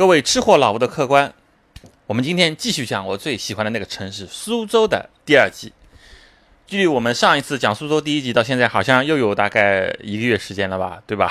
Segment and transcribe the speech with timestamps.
[0.00, 1.30] 各位吃货老吴的客官，
[2.06, 5.74] 我们今天继续讲我最喜欢的那个城市苏州的第二集。
[6.66, 11.30] 距离我们上一次讲苏州第一集到现在，好像又有大概一个月时间了吧，对吧？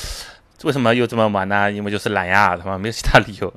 [0.64, 1.72] 为什么又这么晚呢？
[1.72, 3.50] 因为就是懒呀，他妈没有其他理由。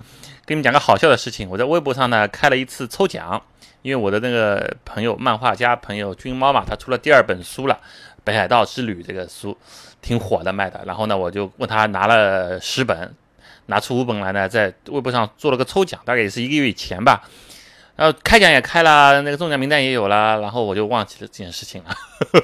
[0.45, 3.43] 给你们讲个好笑的事情，我在微博上呢开了一次抽奖，
[3.81, 7.75] 因为我的那个朋友漫画家朋友君猫嘛，他出了第二本书了，
[8.23, 9.57] 《北海道之旅》这个书
[10.01, 10.81] 挺火的卖的。
[10.85, 13.13] 然后呢，我就问他拿了十本。
[13.67, 17.21] 拿出五本来呢，在微博上做了个抽奖，大概也是一个月以前吧。
[17.95, 21.95] 然后开奖也开了，那个中奖名单也有了，然后我就忘记了这件事情了，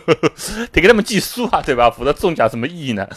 [0.73, 1.91] 得给他们寄书啊，对吧？
[1.91, 3.07] 否则中奖什么意义呢？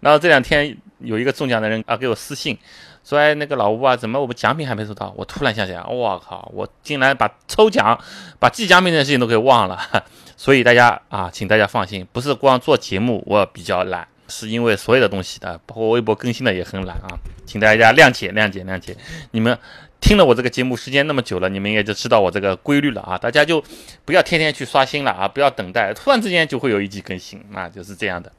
[0.00, 2.58] 然后这两天有一个中奖的人啊给我私信
[3.04, 7.96] 说：“哎，那个老吴啊，怎么我们奖品还没收到？”我突然想起来，我靠，我竟然把抽奖、
[8.38, 9.78] 把寄奖品的事情都给忘了。
[10.36, 14.08] 所以大家啊，请大家放心，不是光做节目我比较懒。
[14.32, 18.96] 是因为所有的东西的，包括微博更新的也很懒啊，请大家谅解谅解谅解。
[19.32, 19.56] 你们
[20.00, 23.18] 听了我这个节目时间那么久了，你们也就知道我这个规律了啊。
[23.18, 23.62] 大家就
[24.06, 28.32] 不要天天去刷新了啊，不要等待，突然之间就会有一集更新啊，就是这样的。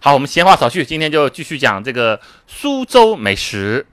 [0.00, 3.84] 好，我们闲话少叙，今天就继续讲这个苏州美食。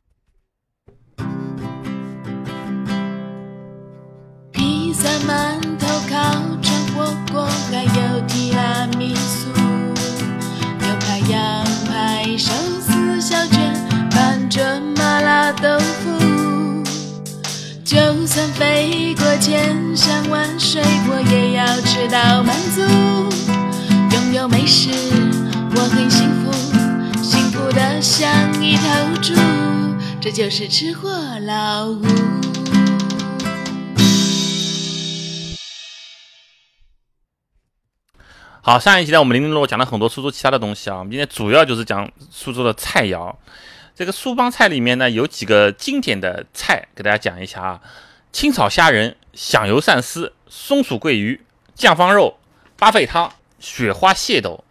[18.53, 22.81] 飞过千山万水，我也要吃到满足。
[24.15, 24.91] 拥有美食，
[25.75, 26.51] 我很幸福，
[27.21, 28.29] 幸福的像
[28.63, 28.83] 一头
[29.21, 29.33] 猪。
[30.21, 31.09] 这就是吃货
[31.45, 32.05] 老吴。
[38.61, 40.97] 好，上一集呢，我们零零落落讲了很多苏州其他的东西啊。
[40.99, 43.35] 我们今天主要就是讲苏州的菜肴。
[43.95, 47.81] 这个苏帮菜里面呢，有几个经典的菜，给大家讲一下啊：
[48.31, 51.41] 清炒虾仁、响油鳝丝、松鼠桂鱼、
[51.75, 52.37] 酱方肉、
[52.77, 54.63] 八沸汤、雪花蟹斗，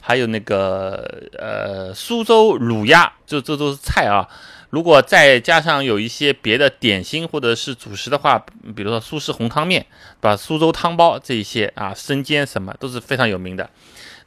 [0.00, 4.28] 还有那个呃苏州卤鸭，这这都是菜啊。
[4.70, 8.38] 如果再加上有一些别的点心或者是主食的话，
[8.76, 9.84] 比如说苏式红汤面，
[10.20, 13.68] 把苏州汤包这一些啊，生煎什么都是非常有名的。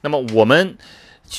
[0.01, 0.77] 那么我们。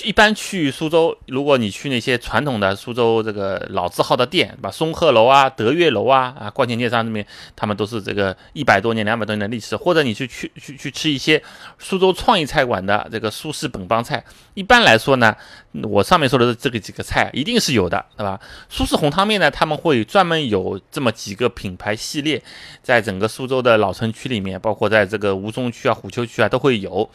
[0.03, 7.25] 一般去苏州，如果你去那些传统的苏州这个老字号的店，把松鹤楼啊、德悦楼啊、啊冠前街上那边，
[7.55, 9.77] 他们都是这个一百多年、两百多年的历史。
[9.77, 11.41] 或者你去去去去吃一些
[11.79, 14.25] 苏州创意菜馆的这个苏式本帮菜，
[14.55, 15.37] 一般来说呢，
[15.85, 18.41] 我上面说的这个几个菜一定是有的，对吧？
[18.69, 22.43] 苏式红汤面呢，他们会专门有这么几个品牌系列，
[22.83, 27.09] 在整个苏州的老城区里面，包括在这个吴中区啊、虎丘区啊，都会有。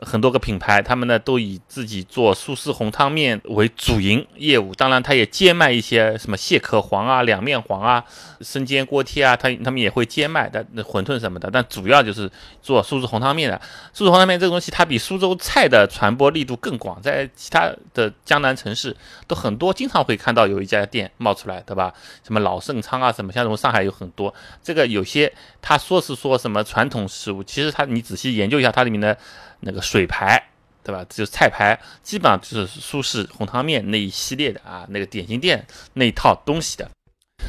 [0.00, 8.04] 很多个品牌，他们呢都以自己做苏式红汤面为主营业务，当然他也兼卖一些什么蟹壳黄啊、两面黄啊、
[8.42, 12.30] 生煎锅贴啊，他他们也会兼卖的馄饨什么的，但主要就是
[12.60, 13.58] 做苏式红汤面的。
[13.94, 18.94] 苏式红汤面这个东西，它比苏州菜的传播力度更广，在其他的江南城市
[19.26, 21.94] 都很多，经常会看到有一家店冒出来，对吧？
[22.22, 25.32] 什么老盛昌啊，什么像什么上海有很多，这个有些
[25.62, 29.16] 他说是说什么传统食物，其实他你仔细研究一下它里面的。
[29.66, 30.42] 那个水牌，
[30.82, 31.04] 对吧？
[31.08, 36.88] 就是菜牌，基本上就是苏式红汤面那一系列的啊，那个点心店那一套东西的。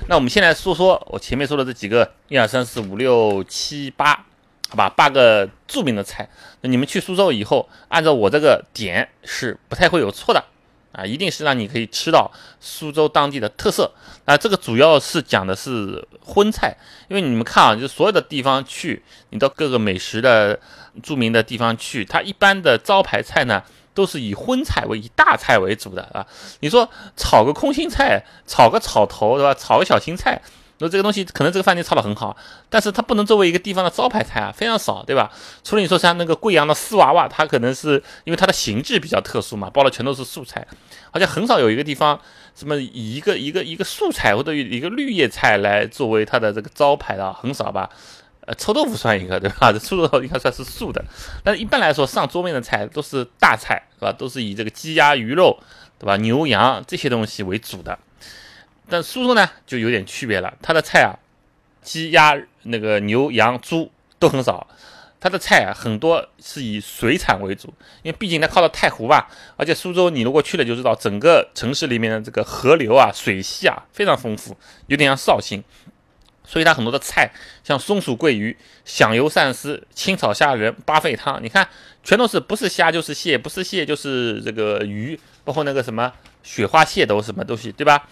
[0.09, 4.25] 那我们先来说说我前面说的这几个一二三四五六七八，
[4.67, 6.27] 好吧，八个著名的菜。
[6.61, 10.43] 那你们去苏州以后，按照我这个点是不太会有错的。
[10.97, 13.91] 啊，一定是让你可以吃到苏州当地的特色。
[14.25, 16.75] 那这个主要是讲的是荤菜，
[17.07, 20.59] 因为你们看啊，就所有的地方去，你到各个美食的
[21.03, 23.61] 著名的地方去，它一般的招牌菜呢，
[23.93, 26.25] 都是以荤菜为以大菜为主的啊。
[26.61, 29.53] 你说炒个空心菜，炒个炒头，对吧？
[29.53, 30.41] 炒个小青菜。
[30.79, 32.35] 那这个东西可能这个饭店炒的很好，
[32.69, 35.31] 但是它不能作为一个地方的招牌菜啊，非常少，对吧？
[35.63, 40.65] 除了你说像那个贵阳的丝娃娃，它可能是因为它的形制比较特殊嘛，包的全都是素菜，
[41.11, 42.19] 好像很少有一个地方
[42.55, 47.89] 什么以一个一个一个素菜或者一个绿叶菜来作为它的这个招牌的，很少吧？
[48.45, 49.73] 呃，臭豆腐算一个，对吧？
[49.73, 51.03] 这 臭豆腐应该算是素的，
[51.43, 54.13] 但是一般来说上桌面的菜都是大菜，是吧？
[54.13, 55.59] 都是以这个鸡鸭鱼肉，
[55.99, 56.15] 对吧？
[56.17, 57.97] 牛羊这些东西为主的。
[58.89, 61.11] 但苏州呢就有点区别了，它的菜啊，
[61.81, 64.65] 鸡鸭那个牛羊猪都很少，
[65.19, 67.67] 它的菜啊很多是以水产为主，
[68.01, 74.55] 因为毕竟它靠的太湖吧，而且苏州你如果去了就知道，整个城市里面的这个河流啊水系啊非常丰富，
[74.87, 75.63] 有点像绍兴，
[76.45, 77.31] 所以它很多的菜
[77.63, 78.55] 像松鼠桂鱼、
[78.85, 81.67] 响油鳝丝、清炒虾仁、八沸汤，你看
[82.03, 86.13] 全都是不是虾就是蟹，不是蟹就是这个鱼，包括那个什么
[86.43, 88.07] 雪花蟹都什么东西，对吧？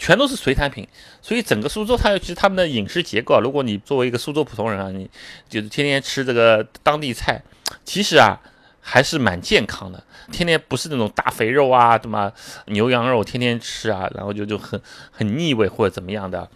[0.00, 0.88] 全都是水产品。
[1.22, 5.08] 所以整个苏州，它其实他们的饮食结构，啊如果你作为一个苏州普通人啊，你
[5.48, 7.40] 就是天天吃这个当地菜，
[7.84, 8.40] 其实啊
[8.80, 10.02] 还是蛮健康的。
[10.32, 12.32] 天天不是那种大肥肉啊，什么
[12.66, 14.80] 牛羊肉天天吃啊，然后就就很
[15.12, 16.48] 很腻味或者怎么样的。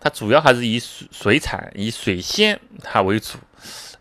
[0.00, 3.38] 它主要还是以水水产、以水鲜它为主。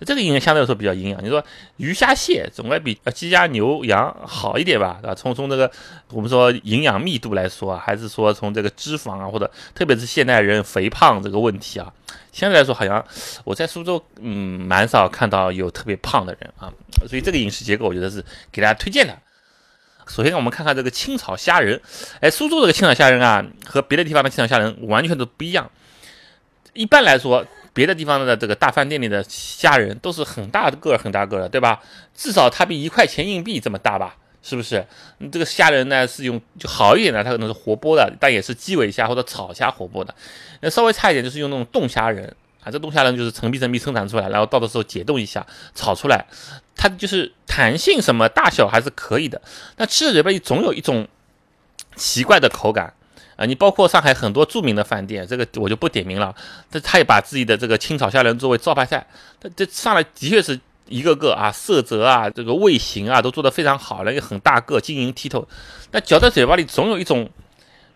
[0.01, 1.23] 这个应该相对来说比较营养。
[1.23, 1.43] 你说
[1.77, 4.99] 鱼虾蟹总该比呃鸡鸭牛羊好一点吧？
[5.03, 5.15] 啊？
[5.15, 5.71] 从从这个
[6.09, 11.93] 我们说营养密度来说，还是说从这个脂肪啊，或者特别是现代人肥胖这个问题啊，
[12.31, 13.03] 相对来说好像
[13.43, 16.73] 我在苏州嗯蛮少看到有特别胖的人啊。
[17.07, 19.17] 所以这个饮食结构我觉得是给大家推荐的。
[20.07, 21.81] 首先我们看看这个清炒虾仁，
[22.19, 25.71] 哎，苏州这个清炒虾仁啊，和别的地方的清炒虾仁完全都不一样。
[26.73, 27.45] 一般来说。
[27.75, 31.81] 别的地方的这个大饭店里的虾仁都是很大的个儿，很大个的，对吧？
[32.15, 34.15] 至少它比一块钱硬币这么大吧？
[34.41, 34.87] 是不是？
[35.29, 40.15] 这个虾仁呢是用就好一点的，它可能是活剥的，但也是基尾虾或者草虾活剥的。
[40.61, 42.33] 那稍微差一点就是用那种冻虾仁
[42.63, 46.25] 啊，这冻虾仁就是成批成批生产出来，然后到的时候解冻一下炒出来，
[46.77, 49.41] 它就是弹性什么大小还是可以的。
[49.75, 51.05] 那吃着嘴巴里总有一种
[51.97, 52.93] 奇怪的口感。
[53.35, 56.33] 啊，你包括上海很多著名的饭店，这个我就不点名了。
[56.71, 59.05] 这他也把自己的这个清炒虾仁作为招牌菜，
[59.39, 65.47] 他这上来的确是一个个啊，色泽啊，这个味型啊，都做得非常好了，也很大个，晶莹剔透。
[65.91, 67.29] 那嚼在嘴巴里总有一种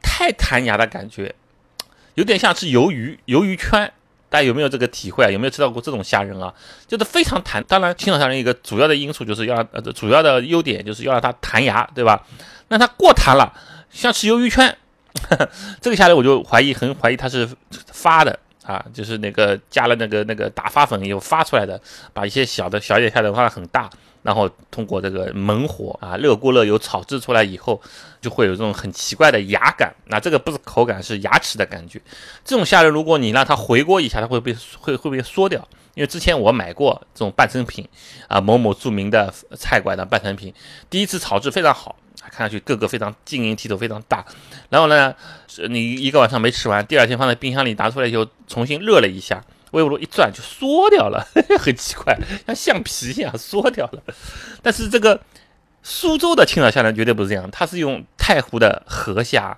[0.01, 1.33] 太弹牙的感觉，
[2.15, 3.91] 有点像吃鱿鱼、鱿鱼圈。
[4.31, 5.31] 大家有没有这个体会啊？
[5.31, 6.53] 有没有吃到过这种虾仁啊？
[6.87, 7.63] 就是非常弹。
[7.63, 12.23] 当然，清炒虾仁一个主要的因素就是要呃，主要的优点就是要让它弹牙，对吧？
[12.67, 13.51] 那它过弹了，
[13.89, 14.77] 像吃鱿鱼圈。
[15.81, 17.47] 这个虾仁我就怀疑，很怀疑它是
[17.91, 21.79] 发的啊，就是那个加了那个那个打发粉以后发出来的，
[22.13, 23.89] 把一些小的小一点虾仁发的很大，
[24.23, 27.81] 然后通过这个猛火啊热锅热油炒制出来以后，
[28.21, 29.93] 就会有这种很奇怪的牙感。
[30.05, 32.01] 那这个不是口感，是牙齿的感觉。
[32.45, 35.67] 这种虾仁如果你让它回锅一下，它会被会会被缩掉。
[35.95, 37.85] 因为之前我买过这种半成品
[38.27, 40.53] 啊，某某著名的菜馆的半成品，
[40.89, 41.95] 第一次炒制非常好。
[42.29, 44.25] 看上去个个非常晶莹剔透，非常大。
[44.69, 45.13] 然后呢，
[45.69, 51.27] 你一个晚上没吃完，第二天放在冰箱里拿出来以后，重新热了一下，微波炉一转就缩掉了，
[51.59, 54.01] 很奇怪，像橡皮一样缩掉了。
[54.61, 55.19] 但是这个
[55.83, 59.57] 苏州的青岛虾仁绝对不是这样，它是用太湖的河虾。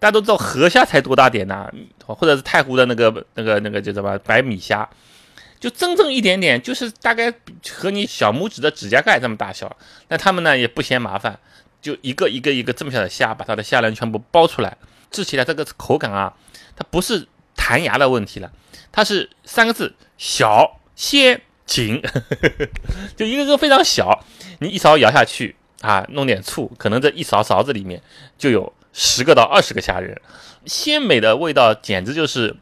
[0.00, 1.68] 大家都知道河虾才多大点呐，
[2.06, 4.88] 或者是太湖的那个那个那个叫什么白米虾，
[5.58, 7.34] 就真正一点点，就是大概
[7.68, 9.76] 和你小拇指的指甲盖这么大小。
[10.06, 11.36] 那他们呢也不嫌麻烦。
[11.80, 14.76] 就一个一个一个这么小的虾，把它的虾仁全部剥出来，
[15.10, 16.34] 吃起来这个口感啊，
[16.76, 17.26] 它不是
[17.56, 18.50] 弹牙的问题了，
[18.90, 22.02] 它是三个字：小鲜紧，
[23.16, 24.24] 就一个个非常小，
[24.60, 28.02] 你一勺舀下去啊，弄点醋，可能这一勺勺子里面
[28.36, 30.20] 就有十个到二十个虾仁，
[30.66, 32.56] 鲜美的味道简直就是。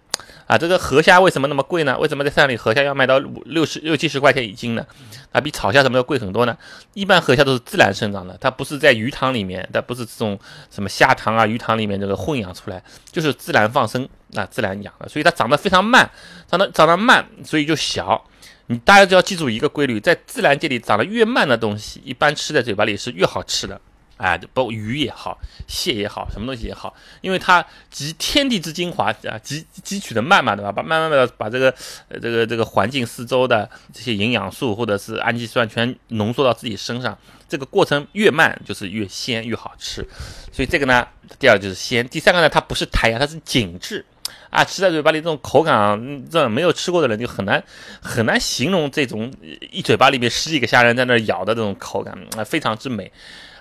[0.47, 1.99] 啊，这个河虾为什么那么贵呢？
[1.99, 4.87] 为什么在山里河虾要卖到五六十六七十块钱一斤呢？
[5.33, 6.57] 啊，比草虾什么要贵很多呢？
[6.95, 10.39] 一般河虾都是自然生长的，它不是在鱼塘里面，它不是这种
[10.71, 16.09] 什么虾塘啊、鱼塘里面这个混养出来，就是自然放生啊，自然养的，所以它长得非常慢，
[16.49, 18.25] 长得长得慢，所以就小。
[18.69, 23.81] 你大家就要记住一个规律，在自然界里长得越慢的东西，一般吃在嘴巴里是越好吃的。
[24.17, 30.73] 哎，包括鱼也好，蟹也好，什么东西也好，因为它集天地之精华啊，汲汲取的慢嘛，对吧？
[30.73, 31.69] 把慢慢的把这个
[32.09, 40.07] 呃这个这个环境四周的这些营养素或者是氨基酸全浓缩到自己身上，这个过程越慢就是越鲜越好吃。
[40.51, 41.07] 所以这个呢，
[41.39, 44.03] 第二就是鲜，第三个呢，它不是弹牙，它是紧致
[44.49, 47.63] 啊，吃在嘴巴里这种口感，这没有吃过的人就很难
[48.01, 49.31] 很难形容这种
[49.71, 53.13] 一嘴巴里面十几个虾仁在那咬的这种口感啊，非常之美。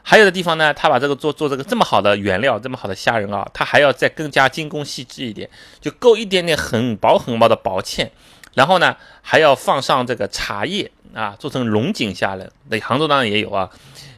[0.07, 5.49] 还有的地方呢，他把这个做做这个这么好的原料，这么好的虾仁啊，他还要再更加精工细致一点，
[5.81, 8.07] 就够一点点很薄很薄的薄芡，
[8.53, 12.47] 然后呢还要放上这个茶叶啊，做成龙井虾仁。
[12.69, 13.67] 那杭州当然也有啊，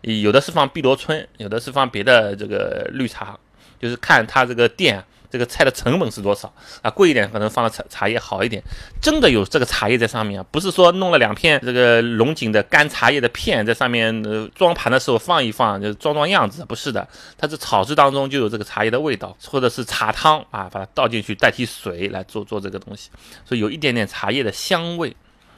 [0.02, 3.40] 有的是放碧螺春，有的是放别的这个绿茶，
[3.80, 5.02] 就是看他这个店。
[5.30, 6.90] 这个菜的成本是多少啊？
[6.90, 8.62] 贵一点可能放的茶茶叶好一点，
[9.02, 17.08] 真的有这个茶叶在上面啊，不是说弄了两片这个龙井的干茶叶的片在上面，呃，装盘的时候放一放，就装装样子，不是的，
[17.38, 23.10] 它是炒制当中就有这个茶叶的味道，或者是茶汤啊，把它倒进去代替水来做做这个东西，
[23.46, 25.16] 所以有一点点茶叶的香味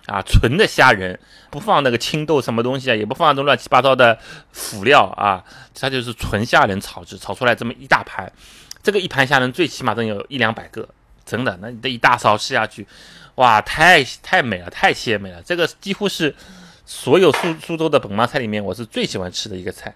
[0.07, 1.19] 啊，纯的虾仁，
[1.51, 4.17] 不放那个青豆什么东西啊，也不放那种乱七八糟的
[4.51, 5.43] 辅料啊，
[5.79, 8.31] 它就是纯虾仁炒制，炒出来这么一大盘。
[8.81, 10.87] 这个一盘虾仁最起码能有一两百个，
[11.25, 12.87] 真的，那你这一大勺吃下去，
[13.35, 15.41] 哇，太太美了，太鲜美了。
[15.43, 16.35] 这个几乎是
[16.85, 19.93] 所有苏苏州的本帮菜里面，我是最喜欢吃的一个菜。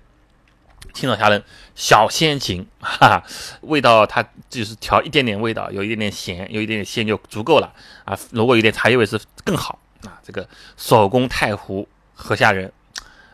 [0.94, 1.42] 青草虾仁
[1.74, 3.24] 小鲜芹，哈哈，
[3.62, 7.74] 味道它就是调一点点味道，有一点点咸，有一点点鲜就足够了
[8.06, 8.20] 啊。
[8.32, 10.20] 如果有点茶叶味是更好啊。
[10.24, 10.48] 这个
[10.78, 12.72] 手工太湖河虾仁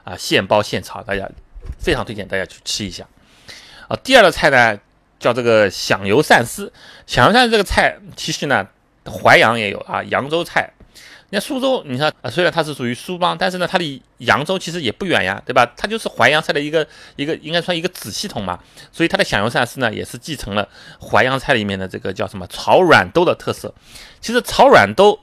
[0.05, 1.27] 啊，现包现炒，大家
[1.79, 3.05] 非常推荐大家去吃一下
[3.89, 3.97] 啊。
[4.03, 4.79] 第二个菜呢
[5.19, 6.71] 叫这个响油鳝丝，
[7.05, 8.67] 响油鳝丝这个菜其实呢
[9.05, 10.71] 淮扬也有啊，扬州菜。
[11.31, 15.63] 那苏州，你看啊，虽然它是属于苏帮，但是呢，它离扬州其实也不远呀，对吧？
[15.77, 18.57] 它就是淮扬菜的一个一个，应该算一个子系统嘛。
[18.91, 20.67] 所以它的响油鳝丝呢，也是继承了
[20.99, 23.71] 淮扬菜里面的这个叫什么炒软兜的特色。
[24.19, 25.19] 其实炒软兜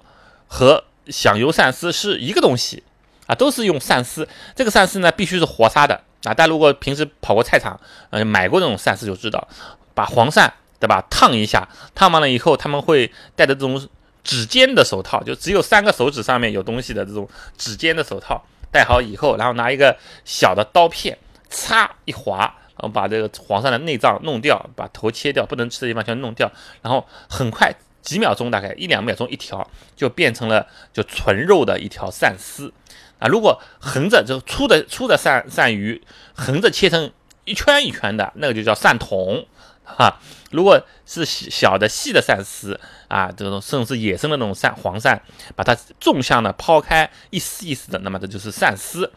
[0.46, 2.84] 和响油鳝丝是一个东西
[3.26, 4.28] 啊，都是用鳝丝。
[4.54, 6.35] 这个鳝丝呢，必须是活杀的啊。
[6.35, 7.78] 大家如果平时跑过菜场，
[8.11, 9.47] 呃，买过这种鳝丝就知道，
[9.95, 13.88] 把黄鳝对吧，烫一下，烫完了以后，他们会带着这种。
[14.26, 21.16] 指尖的手套，就只有三个手指上面有东西的这种指尖的手套，戴好以后，然后拿一个小的刀片，
[21.49, 22.38] 擦一划，
[22.71, 26.50] 然后把这个黄鳝的内脏弄掉，把头切掉，不能吃的地方全弄掉，
[26.83, 29.64] 然后很快几秒钟，大概一两秒钟一条，
[29.95, 32.73] 就变成了就纯肉的一条鳝丝
[33.18, 33.28] 啊。
[33.28, 36.02] 如果横着就粗的粗的鳝鳝鱼，
[36.35, 37.11] 横着切成
[37.44, 39.46] 一圈一圈的，那个就叫鳝筒。
[39.88, 40.18] 哈，
[40.50, 45.20] 如果是小的细的鳝丝啊，这种甚至是野生的那种鳝黄鳝，
[45.54, 49.12] 把它纵向的抛开一丝一丝的，那么这就是鳝丝。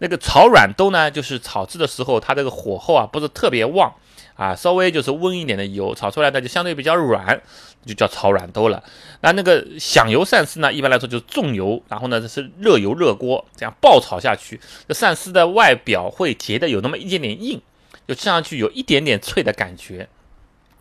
[0.00, 3.94] 那个炒软兜呢，就是炒制的时候，它这个火候啊不是特别旺
[4.34, 7.40] 啊，稍微就是温一点的油炒出来的，就相对比较软，
[7.84, 8.82] 就叫炒软兜了。
[9.20, 17.60] 那那个响油鳝丝呢，一般来说就是重油，然后呢这是热油热锅这样爆炒下去，这鳝丝的外表会结的有那么一点点硬。
[18.08, 20.08] 就吃上去有一点点脆的感觉，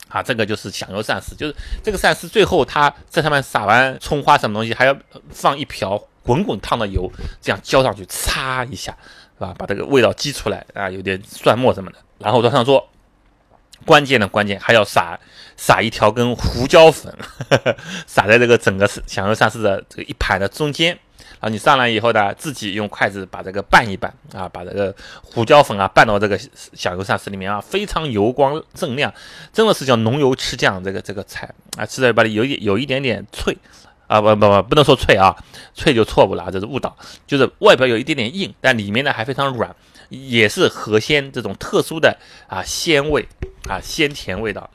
[0.07, 1.53] 啊，这个就是响油鳝丝，就是
[1.83, 4.97] 这个鳝丝最后它在上面撒完葱花什么东西，还要
[5.29, 7.07] 放一瓢滚滚烫的油，
[7.39, 8.97] 这样浇上去，擦一下，
[9.37, 9.53] 是吧？
[9.59, 12.89] 把这个味道激出来啊，有点蒜末什么的，然后端上桌。
[13.85, 15.19] 关键的关键还要撒
[15.57, 17.13] 撒一条根胡椒粉，
[18.07, 20.97] 撒在这个整个响油鳝丝的这个一盘的中间。
[21.39, 24.93] 啊，你上来以后呢，自己用筷子把这个拌一拌啊，把这个
[25.23, 26.37] 胡椒粉啊拌到这个
[26.73, 29.13] 响油鳝丝里面啊，非常油光锃亮，
[29.53, 33.57] 真的是叫浓油赤酱这个这个菜啊，吃在嘴巴里有一有一点点脆
[34.07, 35.33] 啊，不不不，不能说脆啊，
[35.73, 36.93] 脆就错误了，这是误导，
[37.25, 39.73] 就是外表有一点点硬，但里面呢还非常软，
[40.09, 42.17] 也是河鲜这种特殊的
[42.49, 43.25] 啊鲜味
[43.69, 44.69] 啊鲜甜味道。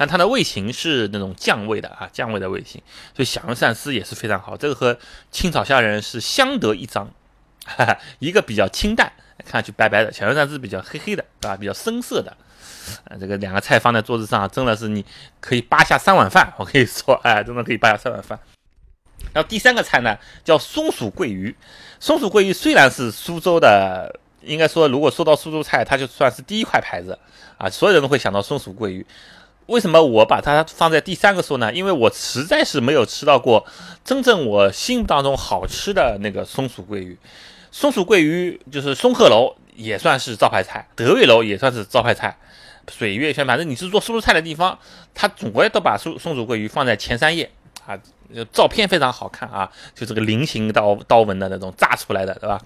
[0.00, 2.80] 但它的味型是那种酱味的啊，酱味的味型，
[3.16, 4.56] 所以响油鳝丝也是非常好。
[4.56, 4.96] 这个和
[5.32, 7.10] 清炒虾仁是相得益彰，
[7.66, 9.12] 哈哈，一个比较清淡，
[9.44, 11.56] 看上去白白的；响油鳝丝比较黑黑的，对吧？
[11.56, 12.30] 比较深色的。
[13.06, 15.04] 啊，这个两个菜放在桌子上，真的是你
[15.40, 16.54] 可以扒下三碗饭。
[16.58, 18.38] 我可以说，哎，真的可以扒下三碗饭。
[19.32, 21.52] 然后第三个菜呢，叫松鼠桂鱼。
[21.98, 27.18] 松鼠桂鱼虽然是苏州的，应该说如果说到苏州菜，它就算是第一块牌子
[27.58, 29.04] 啊，所有人都会想到松鼠桂鱼。
[29.66, 31.70] 为什么我把它放在第三个说呢？
[31.74, 33.66] 因为我实在是没有吃到过
[34.02, 37.18] 真正我心目当中好吃的那个松鼠桂鱼。
[37.70, 42.34] 松鼠桂鱼就是松鹤楼也算是招牌菜，德味楼也算是招牌菜，
[42.90, 44.78] 水月轩反正你是做苏州菜的地方，
[45.12, 47.50] 它总归都把松松鼠桂鱼放在前三页
[47.84, 47.98] 啊。
[48.52, 52.60] 照片非常好看啊，就这个菱形刀刀纹的那种炸出来的，对吧？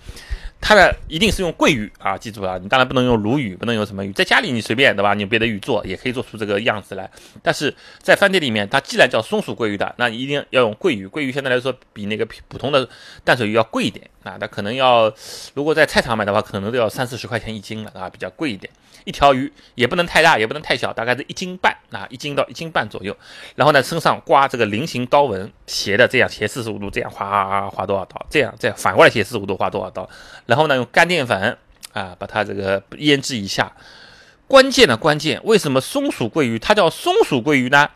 [0.63, 5.13] 它的一定是用桂鱼啊，记住了，你当然不能用鲈鱼，不能用什么鱼，在家里你随便对吧？
[5.13, 7.11] 你别的鱼做也可以做出这个样子来。
[7.43, 11.05] 但是在饭店里面，它既然叫松鼠桂鱼的，那你一定要用桂鱼。
[11.07, 12.89] 桂鱼相对来说比那个普通的
[13.25, 15.13] 淡水鱼要贵一点啊，它可能要
[15.55, 18.73] 如果在菜场买的话，可能都要三四十块钱一斤了啊，比较贵一点。
[19.05, 23.17] 一条鱼也不能太大，也不能太小，大概是一斤半啊，一斤到一斤半左右。
[23.57, 28.25] 然后呢，身上刮这个菱形刀纹，斜的这样斜四十五度，这样划划多少刀？
[28.31, 30.09] 这样这样反过来斜四十五度划多少刀？
[30.53, 31.57] 然后呢，用干淀粉
[31.95, 33.73] 啊，把它这个腌制一下。
[34.47, 37.89] 关键的关键，为什么松鼠桂鱼它叫松鼠桂鱼呢？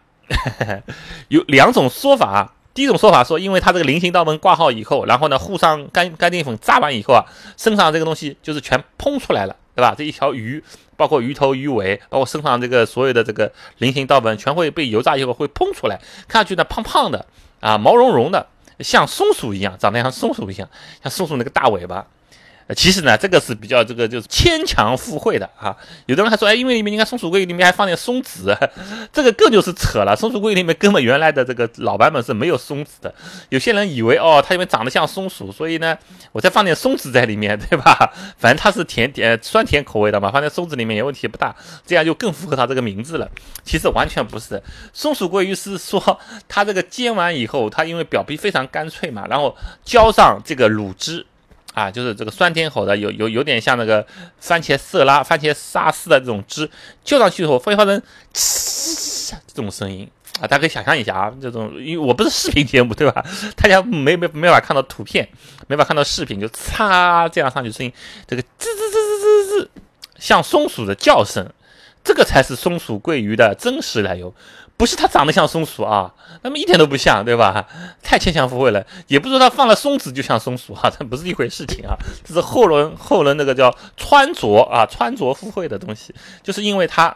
[1.29, 2.55] 有两种说法啊。
[2.73, 7.27] 第一种说法说，因为它这个菱形刀纹挂好以后，然后呢，糊上干干淀粉炸完以后啊，
[7.59, 9.95] 身上这个东西就是全蓬出来了，对吧？
[9.95, 10.65] 这一条鱼，
[10.97, 17.27] 包括鱼头、鱼尾，包括身上这个所有的这个菱形刀纹，全会被油炸以后会蓬出来，看上去呢胖胖的
[17.61, 18.47] 啊，毛茸茸的，
[18.81, 20.67] 像松鼠一样，长得像松鼠一样，
[21.03, 22.07] 像松鼠那个大尾巴。
[22.75, 25.77] 其实呢，这个是比较这个就是牵强附会的啊。
[26.07, 28.57] 有的人还说，哎，因为里面你看松鼠桂鱼里面还放点松子，
[29.13, 30.17] 这个更就是扯了。
[30.17, 33.15] 松鼠桂鱼里面根本原来的这个老版本是没有松子的。
[33.51, 35.97] 有些人以为哦，它因为长得像松鼠，所以呢，
[36.33, 38.13] 我再放点松子在里面，对吧？
[38.37, 41.55] 反正它是甜甜酸甜口味的嘛，放在松子里面也问题不大，
[41.87, 43.31] 这样就更符合它这个名字了。
[43.65, 44.61] 其实完全不是，
[44.93, 51.25] 松鼠桂鱼是说它这个煎完以后，它因为表皮非常干脆嘛，然后浇上这个卤汁。
[51.77, 54.05] 啊，就是这个酸甜口的，有有有点像那个
[54.41, 56.71] 番茄色拉、番茄沙司的这种汁，
[57.05, 58.03] 就上去以后会发生
[58.33, 60.09] 这种声音
[60.41, 63.23] 啊，大家可以想象一下啊，这种因为我不是视频节目对吧？
[63.57, 65.29] 大家没没没法看到图片，
[65.67, 67.93] 没法看到视频，就嚓这样上去声音，
[68.27, 69.69] 这个吱吱吱吱吱吱，
[70.19, 71.47] 像松鼠的叫声，
[72.07, 74.33] 这个才是松鼠桂鱼的真实来由。
[74.79, 77.67] 不是它长得像松鼠啊，那么一点都不像，对吧？
[78.03, 78.87] 太牵强附会了。
[79.09, 81.97] 也不是说它放了松子就像松鼠啊，这不是一回事情啊。
[82.23, 87.09] 这是后人后人那个叫穿着啊，穿着附会的东西，就是因为它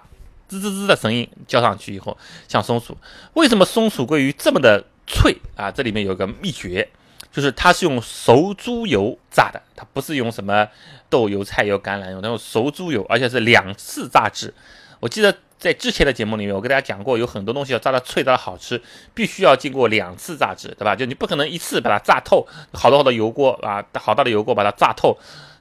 [0.51, 2.17] 吱吱吱的声音叫上去以后
[2.49, 2.97] 像松鼠。
[3.35, 5.71] 为什么松鼠桂鱼这么的脆啊？
[5.71, 6.89] 这里面有个秘诀，
[7.33, 10.67] 就是它是用熟猪油炸的，它不是用什么
[11.09, 14.53] 豆油、菜油、橄榄油，它用熟猪油，而且是两次炸制。
[15.01, 15.35] 我记得。
[15.61, 18.81] 在之前的节目里面，我跟大家讲过，有很多东西要炸的脆、炸的好吃，
[19.13, 20.97] 必须要经过两次炸制，对吧？
[20.97, 25.15] 就你不可能一次把它炸透，好多好多油锅啊，好大的油锅把它炸透，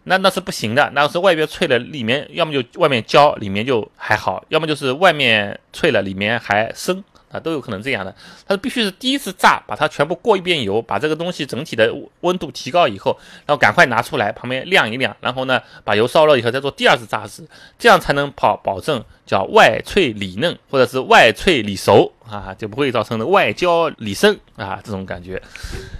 [0.05, 0.89] 那那是不行的。
[0.95, 7.03] 那是外边脆了，里面要么就外面焦，里面就还好；要么就是外面脆了，里面还生。
[7.31, 8.13] 啊，都有可能这样的，
[8.47, 25.41] 它必须是第一次炸，把它全部过一遍油，把这个东西整体的温度提高以后，然后赶快拿出来，旁边晾一晾，然后呢，把油烧了以后再做第二次炸制，这样才能保保证叫外脆里嫩，或者是外脆里熟啊，就不会造成的外焦里生啊这种感觉。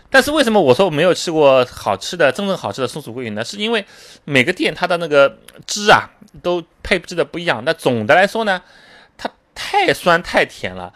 [0.09, 3.45] 但是为什么我说我没有吃过好吃的真正好吃的松鼠桂鱼呢？
[3.45, 3.85] 是因为
[4.25, 6.09] 每个店它的那个汁啊
[6.41, 7.63] 都配置的不一样。
[7.63, 8.59] 那总的来说呢，
[9.15, 10.91] 它太酸太甜了。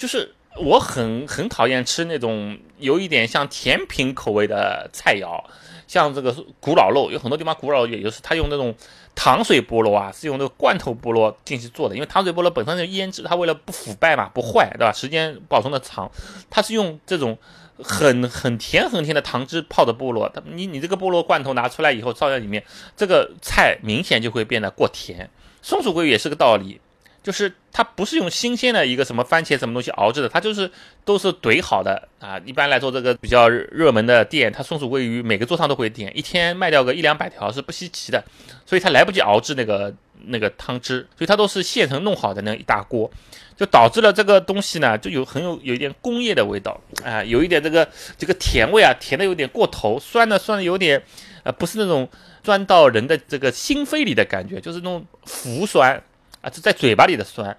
[0.00, 5.44] 就是我很很讨厌吃那种有一点像甜品口味的菜肴，
[5.86, 8.74] 像这个古老肉，有很多地方古老肉也就是他用那种
[9.14, 14.90] 糖水菠萝啊，是用那个罐头菠萝进去做的，因为糖水菠萝本身就腌制，它为了不腐败嘛，不坏，对吧？
[14.90, 16.10] 时间保存的长，
[16.48, 17.36] 它是用这种
[17.82, 22.64] 很很甜很甜的糖汁泡的菠萝，它你你这个菠萝罐头拿出来以后放在里面，
[22.96, 25.28] 这个菜明显就会变得过甜。
[25.60, 26.80] 松鼠桂鱼也是个道理。
[27.22, 30.70] 就是它不是用新鲜的一个什么番茄什么东西熬制的，它就是
[31.04, 32.40] 都是怼好的啊。
[32.46, 38.24] 一般来说，这个比较热门的店，它松鼠桂鱼每个桌上都会点，一天卖掉个一两百条是不稀奇的。
[38.64, 39.92] 所以它来不及熬制那个
[40.26, 43.10] 那个汤汁，所以它都是现成弄好的那一大锅，
[43.56, 51.02] 就导致了这个东西呢，就有很有有一点工业的味道啊，有一点这个这个甜味啊，甜的有点过头，酸的酸的有点，
[51.42, 52.08] 呃，不是那种
[52.42, 56.02] 钻到人的这个心扉里的感觉，就是那种腐酸。
[56.40, 57.56] 啊，这在嘴巴里的酸，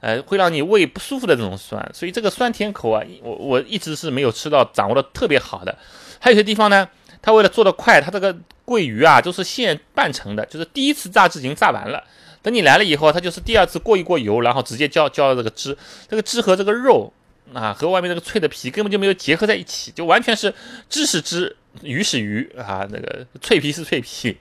[0.00, 5.76] 呃，会让你胃不舒服的这种酸，所以这个酸甜口啊，我我一直是没有吃到掌握的特别好的。
[6.20, 6.88] 还有些地方呢，
[7.20, 12.02] 它为了做的快，它这个桂鱼啊都是现半成的，就是第一次炸制已经炸完了，
[12.42, 15.76] 等你来了以后，它就是第二次过一过油，然后直接浇浇这个汁，
[16.08, 17.12] 这个汁和这个肉
[17.52, 20.54] 啊和外面这个脆的皮根本就没有结合在一起，就完全是
[20.88, 24.36] 汁是汁，鱼是鱼啊，那个脆皮是脆皮，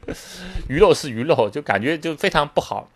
[0.70, 2.88] 鱼肉是鱼肉，就感觉就非常不好。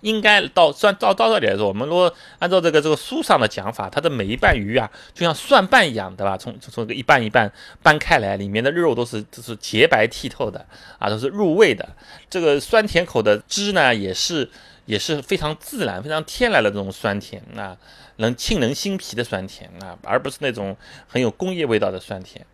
[0.00, 6.36] 应该到算到到这里来说，我们如果按照这个这个书上的讲法，它的每一瓣鱼啊，就像蒜瓣一样，对吧？
[6.36, 7.50] 从从这个一半一半
[7.82, 10.64] 掰开来，里面的肉都是都是洁白剔透的
[10.98, 11.88] 啊，都是入味的。
[12.28, 14.48] 这个酸甜口的汁呢，也是
[14.84, 17.76] 也是非常自然、非常天然的这种酸甜啊，
[18.16, 20.76] 能沁人心脾的酸甜啊，而不是那种
[21.08, 22.44] 很有工业味道的酸甜。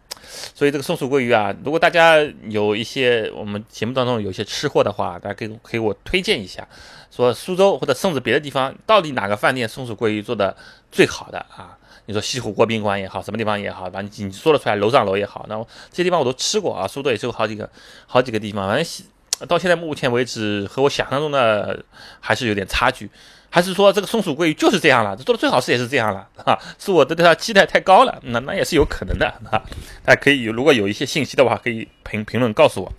[0.54, 2.16] 所以这个松鼠桂鱼啊，如果大家
[2.48, 6.66] 有一些我们节目当中有一些吃货的话，大家可以给我推荐一下，
[7.14, 10.56] 说苏州或者甚至别的地方，到底哪个饭店松鼠桂鱼做的
[10.90, 11.76] 最好的啊？
[12.06, 17.68] 你说西湖国宾馆也好，什么地方也好，反正你说得出来，楼上楼也好，那我这些地方我都吃过啊，苏州也是有好几个
[18.06, 21.84] 好几个地方，反正到现在目前为止和我想象中的
[22.18, 23.10] 还是有点差距。
[23.54, 26.58] 还是说这个松鼠桂鱼就是这样了，做的最好是也是这样了啊？
[26.78, 29.62] 是我的对它期待太高了，那那也是有可能的啊。
[30.02, 32.90] 大家可以有如果有一些信息的话，可以评评论告诉我。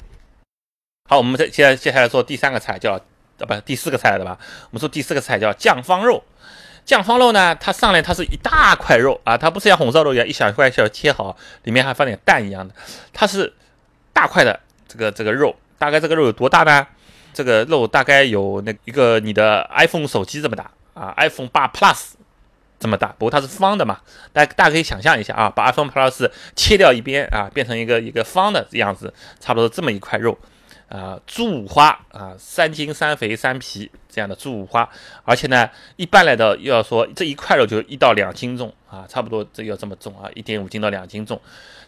[1.10, 3.02] 好，我们再接接下来做第三个菜，叫
[3.48, 4.38] 呃不第四个菜对吧？
[4.66, 6.24] 我们说第四个菜叫酱方肉。
[6.86, 12.74] 酱方肉呢，它上来它是一大块肉啊，它不是像红烧肉一样一小块一小块切好，里面还放点蛋一样的，
[13.14, 13.54] 它是
[14.12, 16.86] 大块的这个这个肉，大概这个肉有多大呢？
[17.34, 22.12] 这个肉大概有那一个你的 iPhone 手机这么大啊，iPhone 八 Plus
[22.80, 24.02] 这么大，不过它是方的嘛，
[24.34, 30.38] 大大家可以想象一下啊，把 iPhone Plus 切掉一边啊，变成一个一个方的样子，差不多这么一块肉
[30.94, 34.88] 啊，猪五花啊，三筋三肥三皮这样的猪五花，
[35.24, 41.42] 而且呢，一般来的又要说这一块肉就一到两斤重啊，差不多这要这么重啊，一点五斤到两斤重。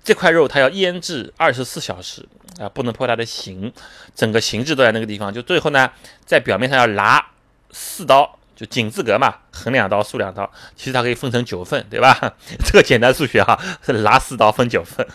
[0.04, 2.28] 这块肉它要腌制二十四小时
[2.60, 3.72] 啊，不能破它的形，
[4.16, 5.32] 整个形制都在那个地方。
[5.32, 5.92] 就最后呢，
[6.26, 7.24] 在表面上要拿
[7.70, 10.52] 四刀，就井字格嘛，横两刀，竖两刀。
[10.76, 12.34] 其实它可以分成九份，对吧？
[12.66, 15.06] 这个简单数学哈，是拿四刀分九份，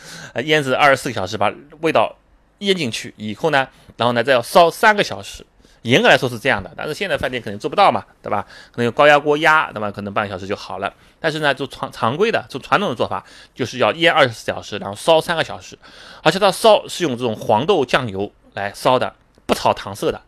[0.44, 2.16] 腌制二十四个小时，把味道
[2.60, 5.44] 腌进去以后呢，然后呢再要烧三个小时。
[5.82, 8.46] 严格来说是这样的，但是现在饭店肯定做不到嘛，对吧？
[8.70, 10.92] 可能用高压锅压，那么可能半个小时就好了。
[11.18, 15.78] 但是呢，就常常规的，就传统的做法，就是要腌二十四小时，然后烧三个小时，
[16.22, 19.14] 而且它烧是用这种黄豆酱油来烧的，
[19.46, 20.20] 不炒糖色的。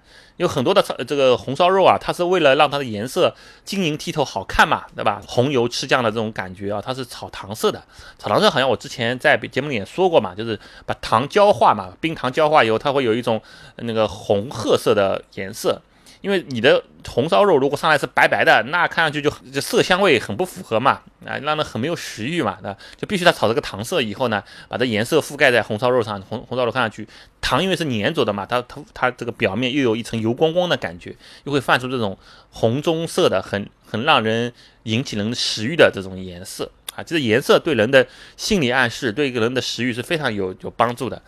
[0.43, 3.33] 有很多的这个红烧肉啊，它是为了让它的颜色
[3.65, 5.23] 晶莹剔透、好看嘛，对吧？
[5.29, 7.81] 红油赤酱的这种感觉啊，它是炒糖色的。
[8.19, 13.41] 炒糖色好像我之前在节目里也说过嘛，就是把糖焦化嘛，冰糖焦化以后，它会有一种
[13.77, 15.81] 那个红褐色的颜色。
[16.23, 27.07] 因为你的红烧肉如果上来是白白的，那看上去就就色香味很不符合嘛，啊，让人很没有食欲嘛，那就必须它炒这个糖色以后呢，把这颜色覆盖在红烧肉上，红红烧肉看上去
[27.41, 32.17] 糖因为是粘着的嘛，它它它这个表面又有一层油光光的感觉，又会泛出这种
[32.51, 34.53] 红棕色的，很很让人
[34.85, 36.71] 引起人食欲的这种颜色。
[36.95, 41.21] 啊，其实颜色对人的心理暗示，对一个人的食欲是非常有有帮助的。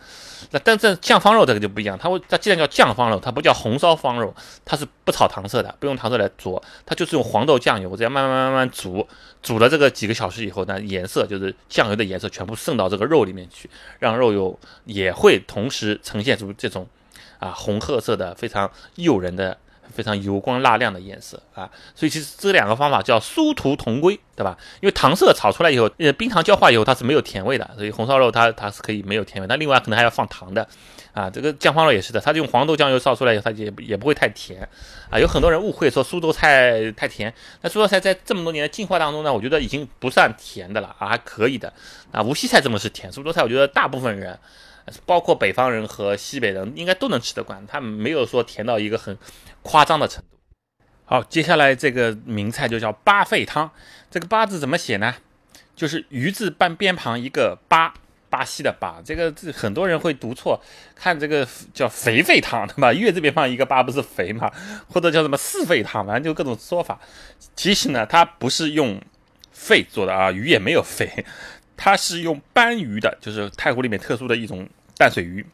[0.51, 9.07] 那但这酱方肉这个就不一样，它会它既然叫酱方肉，它不叫红烧方肉，它是不炒糖色的，不用糖色来做，它就是用黄豆酱油这样慢慢慢慢慢煮，
[9.41, 16.87] 煮了这个几个小时以后呢，颜色就是酱油的颜色全部渗到这个肉里面去，让肉有也会同时呈现出这种
[17.39, 19.57] 啊红褐色的非常诱人的。
[19.93, 24.57] 非常油光辣亮的颜色啊，所以其实这两个方法叫殊途同归，对吧？
[24.81, 30.67] 因为糖色炒出来以后，呃，冰糖焦化以后它是没有甜味的，所以红烧肉它它是可以没有甜味，但另外可能还要放糖的
[31.13, 31.29] 啊。
[31.29, 34.67] 这个酱方肉也是的，它用黄豆酱油烧出来以后，它也也不会太甜
[35.09, 35.19] 啊。
[35.19, 41.71] 有很多人误会说苏州菜太甜，那苏州菜在这么多年的进化当中呢，我觉得已经不算甜的了啊，还可以的
[42.11, 42.21] 啊。
[42.21, 44.37] 无锡菜这么是甜，苏州菜我觉得大部分人。
[45.05, 49.17] 包括北方人和西北人应该都能吃得惯，它没有说甜到一个很
[49.61, 50.37] 夸张的程度。
[51.05, 53.69] 好，接下来这个名菜就叫八沸汤。
[54.09, 55.15] 这个八字怎么写呢？
[55.75, 57.93] 就是鱼字半边旁一个八，
[58.29, 59.01] 巴西的巴。
[59.03, 60.61] 这个字很多人会读错，
[60.95, 62.93] 看这个叫肥沸汤，对吧？
[62.93, 64.51] 月字边旁一个巴不是肥嘛？
[64.89, 66.99] 或者叫什么四沸汤，反正就各种说法。
[67.55, 69.01] 其实呢，它不是用
[69.51, 71.25] 沸做的啊，鱼也没有沸。
[71.77, 75.45] 它是用斑鱼的，就是太湖里面特殊的一种淡水鱼，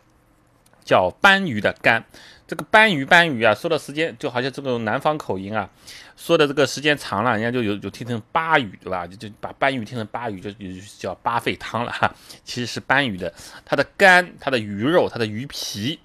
[0.84, 2.03] 叫斑鱼的肝。
[2.47, 5.69] 这个斑鱼斑鱼啊，说的时间就好像这种南方口音啊，
[6.17, 9.07] 说的这个时间长了，人家就有有听成巴鱼，对吧？
[9.07, 10.65] 就就把斑鱼听成巴鱼，就就
[10.99, 12.13] 叫巴沸汤了哈。
[12.43, 15.99] 其实是斑鱼的，它的肝、它的鱼肉、它的鱼皮。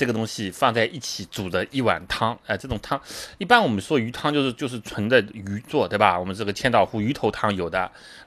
[0.00, 2.98] 这个东西放在一起煮的一碗汤，哎，这种汤
[3.36, 6.18] 一般我们说鱼汤就是就是纯的鱼做，对吧？
[6.18, 7.80] 我们这个千岛湖鱼头汤有的，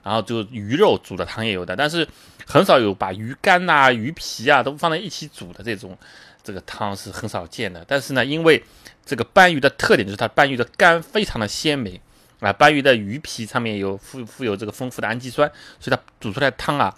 [0.04, 2.08] 然后就鱼肉煮的汤也有的，但是
[2.46, 5.98] 很少有把鱼肝呐、鱼皮啊都放在一起煮的这种，
[6.44, 7.84] 这个汤是很少见的。
[7.88, 8.64] 但是呢，因为
[9.04, 12.00] 这个斑鱼的特点就是它斑鱼的肝非常的鲜美
[12.40, 16.96] 啊，斑鱼的鱼皮上面有富富有这个丰富的氨基酸，所以它煮出来汤啊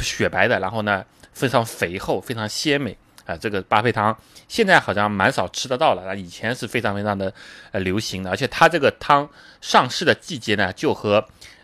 [0.00, 2.98] 雪白的，然后呢非常肥厚，非常鲜美。
[3.26, 4.16] 啊，这个八沸汤
[4.48, 7.32] 现在好像蛮少吃得到了，那以前是非常非常的
[7.72, 9.28] 呃流行的，而且它这个汤
[9.60, 11.22] 上市的季节呢，就和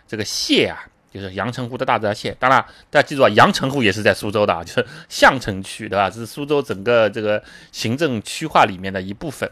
[0.09, 2.37] 这个蟹啊，就是阳澄湖的大闸蟹。
[2.41, 6.11] 当然，大家记住啊，阳澄湖也是在苏州的啊，就是相城区，对吧？
[6.11, 9.49] 这是苏州整个这个行政区划里面的一部分，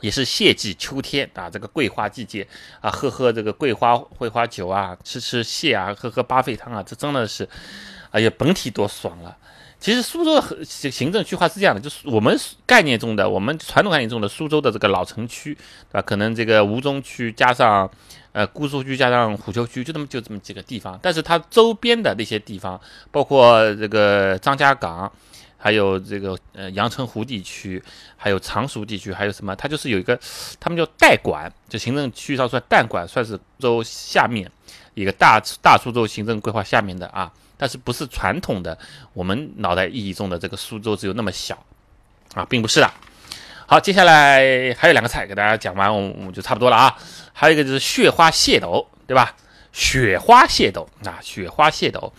[0.00, 2.44] 也是蟹季秋天啊，这个桂花季节
[2.80, 7.48] 啊，喝喝这个桂花桂花酒啊，吃吃蟹啊，喝喝八沸汤啊，这真的是，
[8.10, 9.36] 哎呀，本体多爽了。
[9.80, 16.02] 其实苏州的行行政区划是这样的，就是我们概念中的，我们传统概念中的苏州的这个老城区，对吧？
[16.02, 17.90] 可能这个吴中区加上，
[18.32, 21.00] 呃，姑苏区加上虎丘区，就这么就这么几个地方。
[21.00, 22.78] 但是它周边的那些地方，
[23.10, 25.10] 包括这个张家港，
[25.56, 27.82] 还有这个呃阳澄湖地区，
[28.18, 29.56] 还有常熟地区，还有什么？
[29.56, 30.18] 它就是有一个，
[30.60, 34.50] 他们叫代管，就行政区域上算代管，算是苏州下面
[34.92, 37.32] 一个大大苏州行政规划下面的啊。
[37.60, 38.76] 但是不是传统的
[39.12, 41.62] 我们脑袋意义中的这个苏州只有那么小
[42.32, 42.90] 啊，并不是的。
[43.66, 46.96] 好，接下来还有两个菜给大家讲完，我我们就差不多了啊。
[47.34, 49.36] 还有一个就是雪花蟹斗，对吧？
[49.72, 52.10] 雪花蟹斗啊，雪花蟹斗。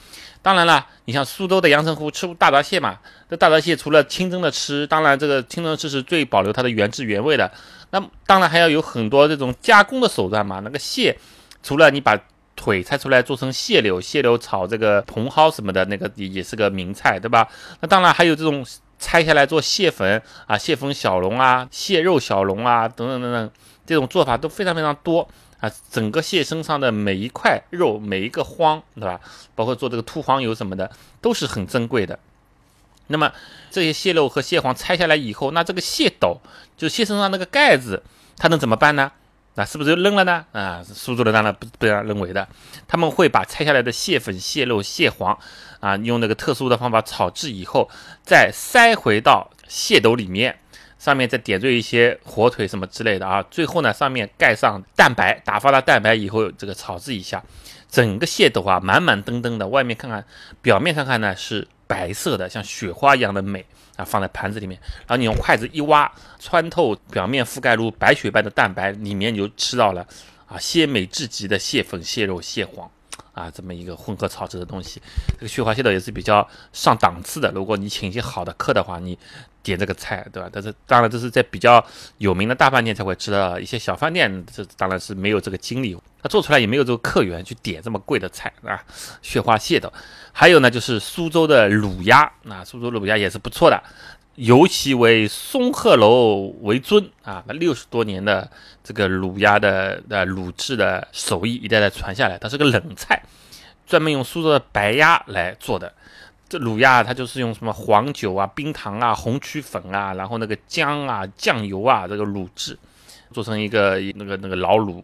[0.44, 2.98] 当然了，你像苏州的阳澄湖吃大闸蟹嘛，
[3.30, 7.52] 这大闸蟹除了清蒸的吃，当然这个清蒸吃是最保留它的原汁原味的。
[7.90, 10.62] 那当然还要有很多这种加工的手段嘛。
[10.62, 11.18] 那个蟹，
[11.62, 12.18] 除了你把
[12.62, 17.48] 腿拆出来做成蟹柳，蟹柳炒这个茼蒿什么的，那个也也是个名菜，对吧？
[17.80, 18.64] 那当然还有这种
[19.00, 23.52] 拆下来做蟹粉啊，蟹粉小龙啊，蟹肉小龙啊，等等等等，
[23.88, 25.28] 这种做法都非常非常多
[25.60, 25.72] 啊。
[25.90, 29.20] 整个蟹身上的每一块肉，每一个荒，对吧？
[29.56, 32.20] 包括做这个秃黄油什么的，都是很珍贵的。
[33.08, 33.34] 那么
[33.72, 36.40] 这些蟹肉和蟹黄拆下来以后，那这个蟹斗，
[36.78, 38.04] 就蟹身上那个盖子，
[38.38, 39.12] 它能怎么办呢？
[39.56, 40.46] 那是不是就扔了呢？
[40.54, 42.48] 啊，苏州人当然不不这样认为的，
[42.88, 45.38] 他们会把拆下来的蟹粉、蟹肉、蟹黄
[45.82, 47.90] 啊，用那个特殊的方法炒制以后，
[48.24, 50.58] 再塞回到蟹斗里面，
[50.98, 57.44] 上面再点缀一些火腿什么之类的啊，最后呢，上面盖上蛋白，打发了蛋白以后，这个炒制一下，
[57.90, 60.24] 整个蟹斗啊满满登登的，外面看看，
[60.62, 63.66] 表面上看呢是白色的，像雪花一样的美。
[63.98, 70.08] 啊，放在盘子里面，然后你用筷子一挖，穿透表面覆盖如白雪般的蛋白，里面你就吃到了
[70.48, 72.90] 啊鲜美至极的蟹粉、蟹肉、蟹黄
[73.34, 75.02] 啊，这么一个混合炒制的东西。
[75.38, 79.20] 这个雪花蟹斗也是比较上档次的，如果你请一些好的客的话，你
[79.62, 80.50] 点这个菜，对吧？
[80.52, 81.86] 但是当然这是在比较
[82.18, 88.84] 有名的大饭店才会吃到，一些小饭店这当然是没有这个精力，他做出来也没有这个客源去点这么贵的菜啊。
[89.22, 89.92] 雪花蟹的。
[90.34, 93.84] 还有呢，就是苏州的卤鸭，那苏州卤鸭也是不错的，
[94.36, 97.44] 尤其为松鹤楼为尊啊。
[97.48, 98.50] 那六十多年的
[98.84, 103.22] 这个卤鸭的呃卤制的手艺一代代传下来，它是个冷菜，
[103.86, 105.94] 专门用苏州的白鸭来做的。
[106.48, 112.78] 这卤鸭它就是用什么黄酒啊、冰糖啊、红曲粉啊，然后那个姜啊、酱油啊这个卤制，
[113.32, 115.02] 做成一个那个那个老卤，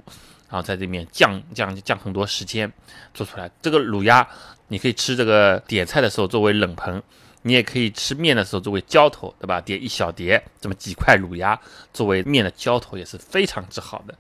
[0.49, 2.71] 然后在这里面降降降很多时间
[3.13, 4.27] 做出来这个卤鸭。
[4.69, 7.01] 你可以吃这个点菜的时候作为冷盆，
[7.43, 9.61] 你也可以吃面的时候作为浇头，对吧？
[9.61, 11.57] 点一小碟这么几块卤鸭
[11.93, 14.13] 作为面的浇头也是非常之好的。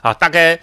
[0.00, 0.56] 啊，大概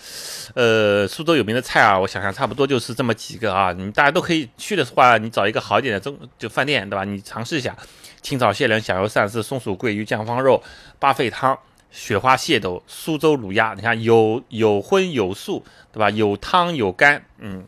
[0.53, 3.73] 呃苏州有名的菜啊，我想想差不多就是这么几个啊。
[3.73, 7.03] 你大家都可以去的话，你找一个好点的中就饭店，对吧？
[7.03, 7.75] 你尝试一下
[8.21, 10.63] 清炒蟹仁、响油鳝丝、松鼠桂鱼、酱方肉、
[10.99, 11.60] 八沸汤、
[11.93, 13.73] 雪花蟹斗、苏州卤鸭。
[13.73, 16.10] 你看有有荤有素，对吧？
[16.10, 17.65] 有汤有干，嗯。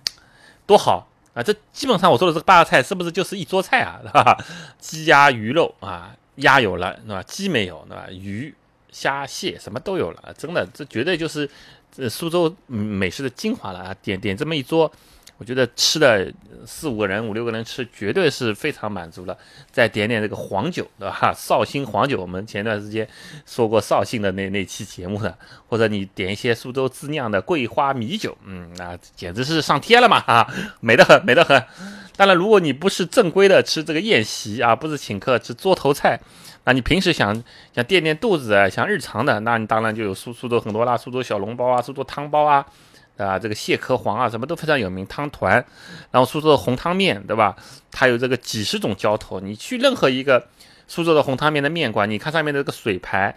[0.68, 1.44] 多好啊！
[1.44, 4.02] 这基本上我说的这个八个菜是不是就是一桌菜啊？
[4.04, 4.36] 是吧？
[4.80, 7.22] 鸡鸭鱼肉啊，鸭有了，是吧？
[7.22, 8.08] 鸡没有，对吧？
[8.10, 8.52] 鱼、
[8.92, 11.48] 虾、蟹什么都有了，真的，这绝对就是
[11.96, 13.96] 这苏州美食的精华了啊！
[14.02, 14.92] 点点这么一桌。
[15.38, 16.32] 我觉得吃的
[16.66, 19.38] 四五个人、五六个人吃，绝对是非常满足了。
[19.70, 21.34] 再点点这个黄酒，对吧？
[21.36, 23.06] 绍兴黄酒，我们前段时间
[23.46, 30.22] 说过绍兴的那那期节目的，或者你点一些苏州自酿的桂花米酒，嗯，那简直是上天了嘛！
[30.22, 30.48] 哈，
[30.80, 31.62] 美得很，美得很。
[32.16, 36.18] 当然，如果你不是正规的吃这个宴席啊，不是请客吃桌头菜，
[36.64, 37.44] 那你平时想
[37.74, 42.66] 想垫垫肚子啊，想日常的，那你当然就有苏苏州很多啦，苏州小笼包啊，苏州汤包啊。
[43.18, 45.06] 啊，这个蟹壳黄啊，什么都非常有名。
[45.08, 45.54] 汤团，
[46.12, 47.56] 然后苏州的红汤面，对吧？
[47.92, 49.40] 它有这个几十种浇头。
[49.40, 50.48] 你去任何一个
[50.88, 53.36] 苏州的红汤面的面馆，你看上面的这个水牌，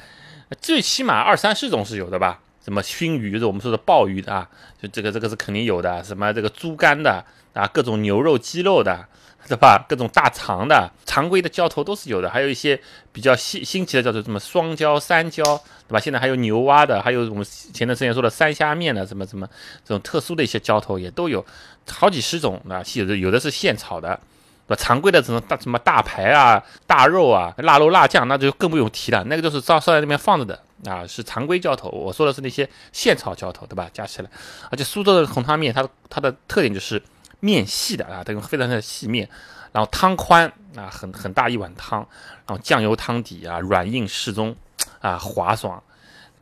[0.61, 2.41] 最起码二三十种是有的吧？
[2.65, 4.49] 什么熏鱼，就是我们说的鲍鱼的啊，
[4.83, 6.03] 就这个这个是肯定有的。
[6.03, 9.07] 什么这个猪肝的啊，各种牛肉、鸡肉的。
[9.47, 9.83] 对吧？
[9.89, 12.79] 各种大肠的、常规的浇头都是有的，还有一些
[13.13, 15.43] 比较新新奇的叫做，什么双椒、三椒，
[15.87, 16.01] 对吧？
[16.01, 19.49] 现在还有牛蛙的，还有我们前段时间说的三虾面的，什么什么
[19.85, 21.45] 这种特殊的一些浇头也都有，
[21.91, 24.21] 好几十种啊，有的有的是现炒的，
[24.67, 24.83] 对吧？
[24.83, 31.89] 常规的这种大什么大排啊、大肉啊、腊肉、辣酱，那就更不用提了，那个都是照烧在那边放着的啊，是常规浇头。
[31.89, 33.89] 我说的是那些现炒浇头，对吧？
[33.95, 34.29] 加起来，
[34.71, 37.03] 而且苏州的红汤面，它它的特点就是。
[37.41, 39.29] 面细的啊，它用非常的细面，
[39.73, 42.01] 然后汤宽啊，很很大一碗汤，
[42.47, 44.57] 然后酱油汤底啊，软硬适中
[45.01, 45.83] 啊，滑爽。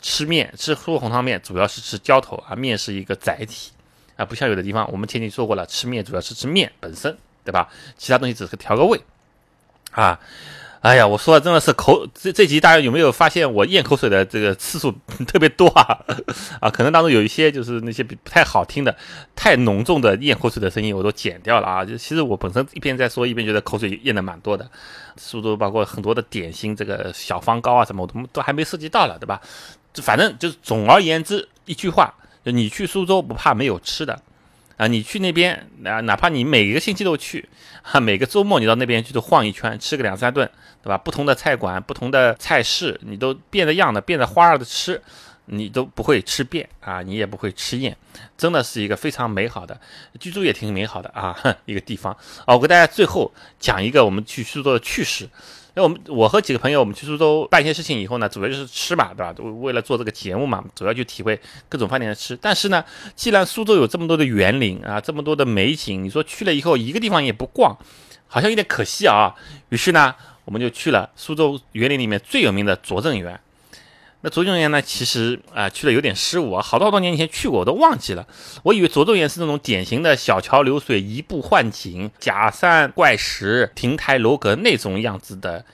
[0.00, 3.72] 吃面吃苏红汤面主要是吃浇头啊，面是一个载体
[4.16, 7.68] 啊，不像有的地方我们前期说过了，吃面主要是吃面本身，对吧？
[7.96, 9.00] 其他东西只是调个味
[9.92, 10.20] 啊。
[10.80, 14.94] 哎呀，我说的真的是口这这集大家有没有发现我咽口水的这个次数
[15.26, 15.98] 特别多啊？
[16.60, 18.96] 啊，可能当中有一些就是那些不太好听的、
[19.34, 21.84] 太浓重的咽口水的声音我都剪掉了啊。
[21.84, 24.68] 就其实我本身一边在说一边觉得口水咽的蛮多的。
[25.16, 29.40] 苏州包括很多的点心，这个小方糕啊什么，我都都还没涉及到了，对吧？
[30.02, 34.20] 反正就是总而言之一句话，就你去苏州不怕没有吃的。
[34.76, 37.48] 啊，你去那边啊，哪怕你每个星期都去，
[37.82, 40.48] 哈，每个周末你到那边去都晃一圈，吃个两三顿，
[40.82, 40.98] 对吧？
[40.98, 45.00] 不同的菜馆，不同的菜式，你都变着样的、变着花样的吃，
[45.46, 47.96] 你都不会吃遍啊，你也不会吃厌，
[48.36, 49.80] 真的是一个非常美好的
[50.20, 51.34] 居住也挺美好的啊，
[51.64, 52.12] 一个地方
[52.44, 52.54] 啊。
[52.54, 55.28] 我给大家最后讲一个我们去苏州的趣事。
[55.76, 59.34] 那我们我和几个朋友，我们去苏州办一些事情以后呢，主要就是吃嘛，对吧？
[59.60, 62.34] 为了做这个节目嘛，主要就体会各种饭店的吃。
[62.34, 62.82] 但是呢，
[63.14, 67.76] 既然苏州有这么多的园林啊，这么多的美景，你说去了以后一个地方也不逛，
[68.26, 69.34] 好像有点可惜啊。
[69.68, 70.14] 于是呢，
[70.46, 73.38] 我们就去了苏州园林里面最有名的拙政园。
[74.26, 78.26] 那拙政园呢，其实啊去的有点失误啊，好多好多年前去过，我都忘记了。
[78.64, 85.64] 我以为拙政园是那种典型的小桥流水、移步换景、假山怪石、亭台楼阁那种样子的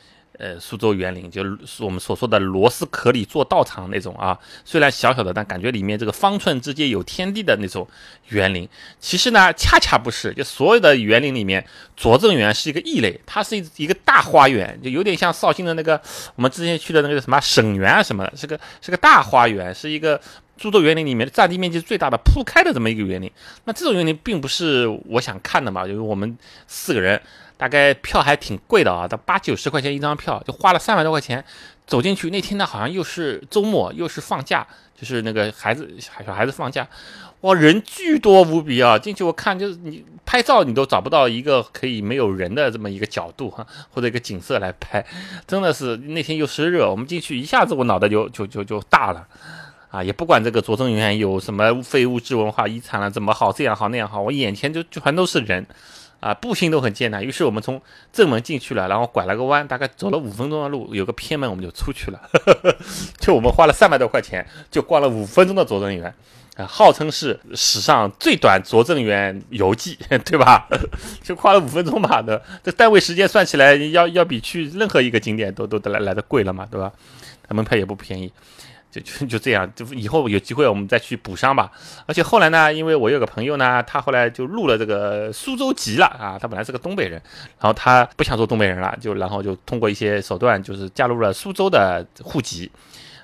[0.43, 4.37] 呃，苏州园林，就是我们所说的螺丝壳里做道场那种啊。
[4.65, 7.87] 虽然小小的，但感觉里面这个方寸之间有天地的那种
[8.31, 8.69] 园林。
[8.99, 11.65] 其实呢，恰恰不是，就所有的园林里面，
[11.97, 15.93] 拙政园是一个异类，它是一个大花园，就有点像绍兴的那个
[16.35, 20.21] 我们之前去的那个什么省园啊什么的，是个是个大花园，是一个。
[20.59, 23.29] 苏州园林里面的占地面积最大的铺开的这么一个园林，
[23.65, 27.21] 那这种园林并不是我想看的嘛，就是我们四个人，
[27.63, 31.45] 大概票还挺贵的啊，到八九十块钱一张票，就花了三百多块钱
[31.87, 32.29] 走进去。
[32.29, 36.85] 那天呢，好像又是周末，又是放假，就是那个孩子小孩子放假，
[37.43, 38.99] 哇，人巨多无比啊！
[38.99, 45.07] 进去我看，就是你拍照你都找不到一个可以没有人的这么一个角度哈，或者一个景色来拍，
[45.47, 49.25] 真的是那天又是热，我们进去一下子我脑袋就就就就大了。
[49.89, 55.65] 啊，也不管这个拙政园有什么非物质文化遗产了，怎么好这样好那样好，我眼前就全都是人，
[56.23, 57.25] 啊，步行都很艰难。
[57.25, 57.83] 于是我们从
[58.13, 62.21] 正门进去了，然后拐了个弯，大概走了五分钟的路，有个偏门我们就出去了。
[63.19, 66.15] 就我们花了三百多块钱，就逛了五分钟的拙政园，
[66.57, 70.69] 啊，号称是史上最短拙政园游记， 对吧？
[71.25, 76.93] 就花了五分钟吧的，这单位时间算起来，要要比去任何一个景点都都来来的贵了嘛，对吧？
[77.49, 78.33] 门票也不便宜。
[78.93, 81.73] 就 就就这样，就以后有机会我们再去补上吧。
[82.05, 86.39] 而且后来呢，因为我有个朋友呢，他后来就入了这个苏州籍了啊。
[86.39, 87.13] 他本来是个东北人，
[87.59, 92.71] 然后他不想做东北人了，就然后就通过一些手段，就是加入了苏州的户籍。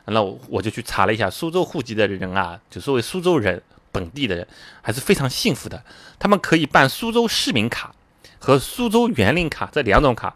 [0.06, 4.48] 那我我就去查了一下，苏州户籍的人啊，就作为苏州人本地的人，
[4.80, 5.84] 还是非常幸福的。
[6.18, 7.92] 他们可以办苏州市民卡
[8.38, 10.34] 和苏州园林卡这两种卡。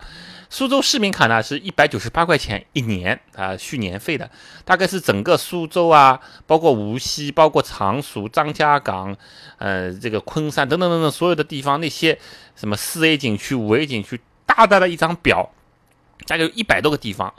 [0.52, 4.30] 苏州市民卡呢是一百九十八块钱一年啊，续年费的，
[4.66, 9.16] 大概是整个苏州啊，包括无锡、包括常熟、张家港，
[9.56, 12.18] 呃，这个昆山等等等等所有的地方，那些
[12.54, 15.50] 什么四 A 景区、五 A 景区，大大的一张表，
[16.26, 17.32] 大概有一百多个地方，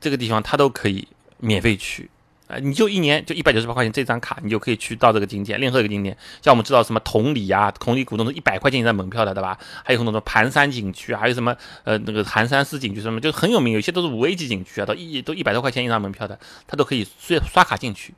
[0.00, 2.08] 这个地方它都可以免费去。
[2.50, 6.16] 呃，你就一年就一百九十八块钱这张卡，你就可以去到这个景点，任何一个景点。
[6.42, 9.56] 像我们知道什么同里啊，同里古洞是一百块钱一张门票的，对吧？
[9.84, 13.72] 还有很多的盘山景区，还有什么呃那个寒山寺景区什么，就很有名。
[13.72, 16.36] 有些都是五 A 级景区啊，都一都一百多块钱一张门票的，
[16.66, 18.12] 它都可以刷刷卡进去，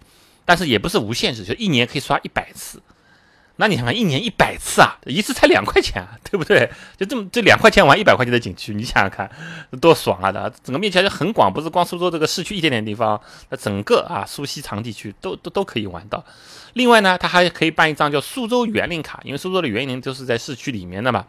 [0.47, 2.81] 但是也不是无限制，就一年可以刷一百次。
[3.63, 6.69] 那你想看一年一百次啊，一次才两块钱啊， 对不对？
[6.99, 9.31] 就这么这两块钱玩一百块钱的景区，你想想看，
[9.81, 10.53] 多爽啊的！
[10.65, 13.21] 整个面积还是很广，不是光苏州这个市区一点点地方，
[13.51, 16.25] 那整个啊苏锡常地区都都都可以玩到。
[16.73, 21.25] 另外呢，它还可以办一张叫苏州园林卡，因为苏州的园林就是在市区里面的嘛。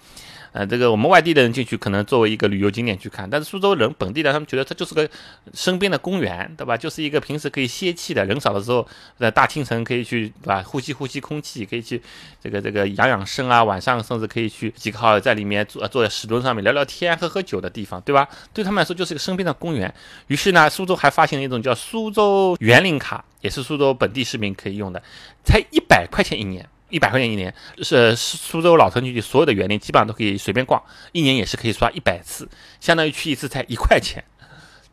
[0.54, 5.10] 呃，这个我们外地的人进去可能作为一个旅游景点去看，但是苏州人本地的他们觉得它就是个
[5.54, 6.78] 身边的公园，对吧？
[6.78, 8.88] 就是一个平时可以歇气的，人少的时候
[9.18, 10.62] 在大清晨可以去，对吧？
[10.64, 12.00] 呼吸呼吸空气，可以去
[12.40, 13.64] 这个这个养养生啊。
[13.64, 18.30] 晚上甚至可以去几个好友在里面坐坐在石墩上面聊聊天、喝喝酒的地方，对吧？
[18.54, 19.92] 对他们来说就是一个身边的公园。
[20.28, 25.02] 于是呢，苏州还发行了一种叫苏州园林卡，也是苏州本地市民可以用的，
[25.44, 26.70] 才一百块钱一年。
[26.94, 27.52] 一百块钱一年，
[27.82, 30.80] 是苏州老城区所有的园林基本上都可以随便逛，
[31.12, 32.48] 一年也是可以刷一百次，
[32.80, 34.24] 相当于去一次才一块钱，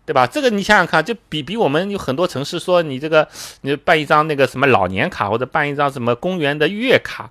[0.06, 0.26] 对吧？
[0.26, 3.28] 这个你想想看，就比比我们有很多城市说你这个
[3.60, 7.30] 你办一张那个什么老年卡或者办一张什么公园的月卡，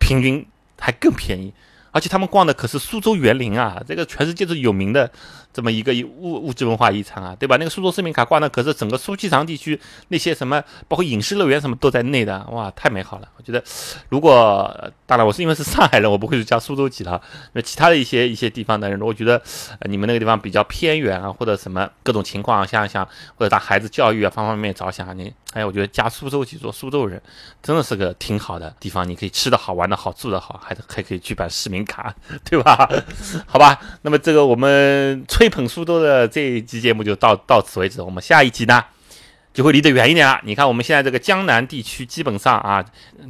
[0.00, 0.46] 平均
[0.80, 1.52] 还更便宜，
[1.90, 5.12] 而且他们逛的可是苏州园林啊，这个全世界都有名的。
[5.52, 7.56] 这么一个物物质文化遗产啊，对吧？
[7.58, 13.28] 那个苏州市民卡挂那可是整个苏锡常地区那些什么，包括影视乐园什么都在内的，哇，太美好了！
[13.36, 13.62] 我觉得，
[14.08, 17.20] 如果当然我是因为是上海人，我不会去加苏州籍的。
[17.52, 19.42] 那其他的一些一些地方的人，我觉得
[19.82, 27.20] 你们那个地方比较偏远啊，或者什么各种情况，想想或者打孩子教育啊方方面面着想，你哎，我觉得加苏州籍做苏州人
[27.62, 32.14] 真的是个挺好的地方，你可以吃的好，玩的好，住的好，还还可以去办市民卡，
[32.48, 32.88] 对吧？
[33.46, 35.22] 好吧，那么这个我们。
[35.42, 38.84] 吹捧苏州的这一期节目就到到此为止，我们下一集呢
[39.52, 40.40] 就会离得远一点了。
[40.44, 42.84] 你看我们现在这个江南地区基本上啊，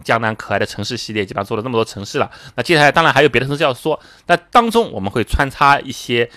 [0.04, 6.28] 江南可爱的城市系列基本上做了那么多城市了，那接下来当然还有别的城市要说，那当中我们会穿插一些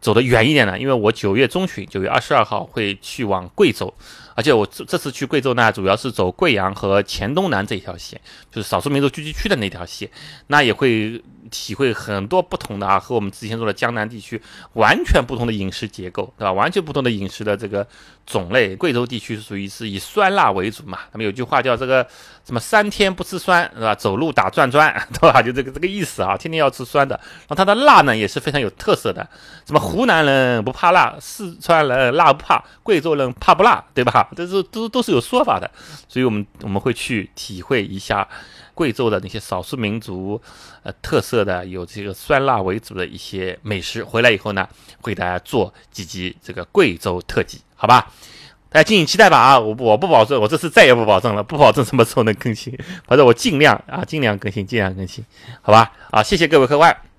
[0.00, 3.92] 走得远一点的，因为我九月中旬，九月二十二号会去往贵州。
[4.36, 8.20] 而且我这这次去贵州呢，主要是走贵阳和黔东南这一条线，
[8.52, 10.08] 就是少数民族聚集区的那条线，
[10.46, 11.20] 那也会
[11.54, 16.52] 体会很多不同的啊，和我们之前说的江南地区完全不同的饮食结构，对吧？
[16.52, 17.86] 完全不同的饮食的这个
[18.26, 18.74] 种类。
[18.74, 22.04] 贵州地区属于是以酸辣为主嘛，他们有句话叫这个
[22.44, 23.94] 什么三天不吃酸，是吧？
[23.94, 25.40] 走路打转转， 对吧？
[25.40, 27.14] 就这个这个意思啊，天天要吃酸的。
[27.14, 29.24] 然后它的辣呢也是非常有特色的，
[29.64, 34.28] 什么湖南人不怕辣，四川人辣不怕，贵州人怕不辣，对吧？
[34.34, 35.70] 这是都都是有说法的，
[36.08, 38.26] 所以我们我们会去体会一下
[38.74, 40.40] 贵州的那些少数民族
[40.82, 44.04] 呃特色的，有这个酸辣为主的一些美食。
[44.04, 44.68] 回来以后呢，
[45.00, 48.12] 会给大家做几集这个贵州特辑，好吧？
[48.68, 49.56] 大家敬请期待吧啊！
[49.56, 55.24] 我我不保证，我这次再也不保证了，不保证什么时候能更新，反正我尽量啊，尽量更新，尽量更新，
[55.62, 55.92] 好吧？
[56.10, 57.13] 啊，谢谢各位客官。